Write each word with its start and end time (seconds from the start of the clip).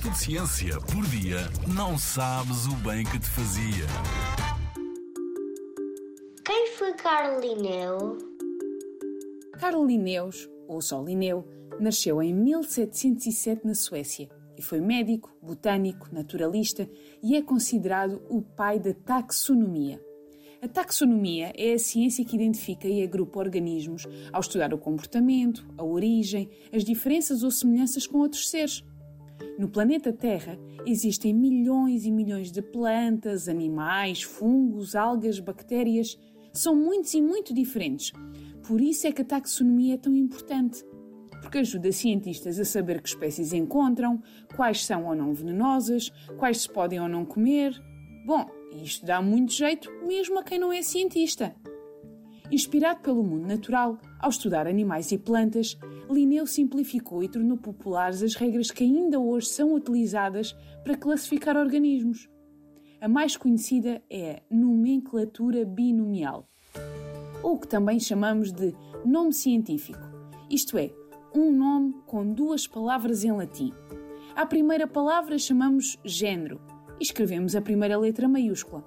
minuto 0.00 0.10
de 0.10 0.18
ciência 0.18 0.80
por 0.80 1.04
dia, 1.06 1.38
não 1.74 1.98
sabes 1.98 2.66
o 2.66 2.74
bem 2.76 3.04
que 3.04 3.18
te 3.18 3.28
fazia. 3.28 3.86
Quem 6.44 6.68
foi 6.78 6.92
Carlo 6.94 7.40
Linneu? 7.40 8.18
Carl 9.58 9.84
Linnaeus, 9.84 10.48
ou 10.66 10.80
só 10.80 11.02
Linneu, 11.02 11.46
nasceu 11.78 12.22
em 12.22 12.32
1707 12.32 13.66
na 13.66 13.74
Suécia 13.74 14.28
e 14.56 14.62
foi 14.62 14.80
médico, 14.80 15.30
botânico, 15.42 16.08
naturalista 16.12 16.88
e 17.22 17.36
é 17.36 17.42
considerado 17.42 18.22
o 18.28 18.40
pai 18.40 18.78
da 18.78 18.94
taxonomia. 18.94 20.00
A 20.62 20.68
taxonomia 20.68 21.52
é 21.56 21.72
a 21.72 21.78
ciência 21.78 22.24
que 22.24 22.36
identifica 22.36 22.86
e 22.86 23.02
agrupa 23.02 23.38
organismos 23.38 24.06
ao 24.32 24.40
estudar 24.40 24.72
o 24.74 24.78
comportamento, 24.78 25.66
a 25.76 25.84
origem, 25.84 26.48
as 26.72 26.84
diferenças 26.84 27.42
ou 27.42 27.50
semelhanças 27.50 28.06
com 28.06 28.18
outros 28.18 28.48
seres. 28.48 28.84
No 29.58 29.68
planeta 29.68 30.12
Terra 30.12 30.58
existem 30.86 31.34
milhões 31.34 32.04
e 32.04 32.10
milhões 32.10 32.50
de 32.50 32.62
plantas, 32.62 33.48
animais, 33.48 34.22
fungos, 34.22 34.94
algas, 34.94 35.38
bactérias. 35.38 36.18
São 36.52 36.74
muitos 36.74 37.14
e 37.14 37.22
muito 37.22 37.54
diferentes. 37.54 38.12
Por 38.66 38.80
isso 38.80 39.06
é 39.06 39.12
que 39.12 39.22
a 39.22 39.24
taxonomia 39.24 39.94
é 39.94 39.98
tão 39.98 40.14
importante. 40.14 40.84
Porque 41.42 41.58
ajuda 41.58 41.90
cientistas 41.90 42.58
a 42.58 42.64
saber 42.64 43.00
que 43.00 43.08
espécies 43.08 43.52
encontram, 43.52 44.22
quais 44.54 44.84
são 44.84 45.06
ou 45.06 45.14
não 45.14 45.32
venenosas, 45.32 46.10
quais 46.38 46.62
se 46.62 46.68
podem 46.68 47.00
ou 47.00 47.08
não 47.08 47.24
comer. 47.24 47.72
Bom, 48.26 48.46
isto 48.82 49.06
dá 49.06 49.22
muito 49.22 49.52
jeito 49.52 49.90
mesmo 50.06 50.38
a 50.38 50.42
quem 50.42 50.58
não 50.58 50.72
é 50.72 50.82
cientista. 50.82 51.54
Inspirado 52.50 53.00
pelo 53.00 53.22
mundo 53.22 53.46
natural, 53.46 53.96
ao 54.18 54.28
estudar 54.28 54.66
animais 54.66 55.12
e 55.12 55.18
plantas, 55.18 55.78
Linneu 56.10 56.46
simplificou 56.46 57.22
e 57.22 57.28
tornou 57.28 57.56
populares 57.56 58.22
as 58.22 58.34
regras 58.34 58.72
que 58.72 58.82
ainda 58.82 59.20
hoje 59.20 59.46
são 59.46 59.72
utilizadas 59.72 60.56
para 60.82 60.96
classificar 60.96 61.56
organismos. 61.56 62.28
A 63.00 63.08
mais 63.08 63.36
conhecida 63.36 64.02
é 64.10 64.42
a 64.50 64.54
nomenclatura 64.54 65.64
binomial, 65.64 66.48
ou 67.40 67.56
que 67.56 67.68
também 67.68 68.00
chamamos 68.00 68.52
de 68.52 68.74
nome 69.04 69.32
científico, 69.32 70.00
isto 70.50 70.76
é, 70.76 70.90
um 71.32 71.52
nome 71.52 71.94
com 72.04 72.34
duas 72.34 72.66
palavras 72.66 73.22
em 73.22 73.30
latim. 73.30 73.72
À 74.34 74.44
primeira 74.44 74.88
palavra 74.88 75.38
chamamos 75.38 75.96
género 76.04 76.60
e 76.98 77.04
escrevemos 77.04 77.54
a 77.54 77.62
primeira 77.62 77.96
letra 77.96 78.28
maiúscula. 78.28 78.84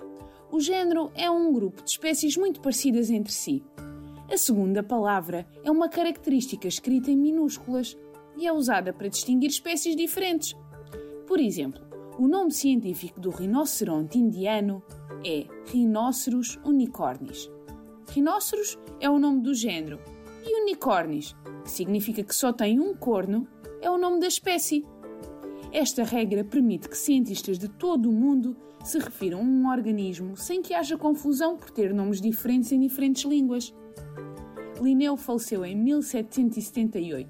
O 0.54 0.60
género 0.60 1.12
é 1.16 1.32
um 1.32 1.52
grupo 1.52 1.82
de 1.82 1.90
espécies 1.90 2.38
muito 2.38 2.62
parecidas 2.62 3.10
entre 3.10 3.34
si. 3.34 3.64
A 4.32 4.38
segunda 4.38 4.84
palavra 4.84 5.48
é 5.64 5.72
uma 5.72 5.90
característica 5.90 6.68
escrita 6.68 7.10
em 7.10 7.18
minúsculas 7.18 7.98
e 8.38 8.46
é 8.46 8.54
usada 8.54 8.94
para 8.94 9.08
distinguir 9.08 9.50
espécies 9.50 9.96
diferentes. 9.96 10.56
Por 11.26 11.40
exemplo, 11.40 11.82
o 12.20 12.28
nome 12.28 12.52
científico 12.52 13.20
do 13.20 13.32
rinoceronte 13.32 14.20
indiano 14.20 14.84
é 15.26 15.48
Rhinoceros 15.72 16.60
unicornis. 16.64 17.50
Rhinóceros 18.12 18.78
é 19.00 19.10
o 19.10 19.18
nome 19.18 19.42
do 19.42 19.56
género 19.56 20.00
e 20.46 20.62
unicórnis, 20.62 21.36
que 21.64 21.72
significa 21.72 22.24
que 22.24 22.36
só 22.36 22.54
tem 22.54 22.80
um 22.80 22.94
corno, 22.94 23.48
é 23.82 23.90
o 23.90 23.98
nome 23.98 24.20
da 24.20 24.28
espécie. 24.28 24.86
Esta 25.74 26.04
regra 26.04 26.44
permite 26.44 26.88
que 26.88 26.96
cientistas 26.96 27.58
de 27.58 27.68
todo 27.68 28.08
o 28.08 28.14
mundo 28.14 28.56
se 28.84 29.00
refiram 29.00 29.40
a 29.40 29.42
um 29.42 29.68
organismo 29.68 30.38
sem 30.38 30.62
que 30.62 30.72
haja 30.72 30.96
confusão 30.96 31.58
por 31.58 31.72
ter 31.72 31.92
nomes 31.92 32.22
diferentes 32.22 32.72
em 32.72 32.80
diferentes 32.80 33.24
línguas. 33.24 33.74
Linneu 34.80 35.18
faleceu 35.18 35.66
em 35.66 35.76
1778, 35.76 37.28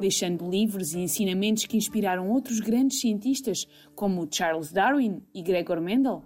deixando 0.00 0.48
livros 0.48 0.94
e 0.94 1.00
ensinamentos 1.00 1.66
que 1.66 1.76
inspiraram 1.76 2.30
outros 2.30 2.60
grandes 2.60 2.98
cientistas 2.98 3.66
como 3.94 4.26
Charles 4.30 4.72
Darwin 4.72 5.22
e 5.34 5.42
Gregor 5.42 5.78
Mendel. 5.78 6.24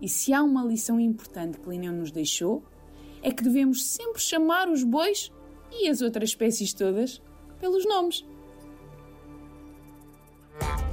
E 0.00 0.08
se 0.08 0.32
há 0.32 0.42
uma 0.42 0.64
lição 0.64 0.98
importante 0.98 1.60
que 1.60 1.68
Linneu 1.68 1.92
nos 1.92 2.10
deixou, 2.10 2.64
é 3.20 3.30
que 3.30 3.44
devemos 3.44 3.84
sempre 3.84 4.22
chamar 4.22 4.70
os 4.70 4.82
bois 4.82 5.30
e 5.70 5.90
as 5.90 6.00
outras 6.00 6.30
espécies 6.30 6.72
todas 6.72 7.20
pelos 7.60 7.84
nomes. 7.84 8.24